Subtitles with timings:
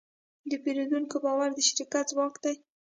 [0.49, 2.55] د پیرودونکي باور د شرکت ځواک دی.